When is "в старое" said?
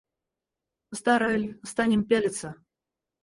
0.89-1.35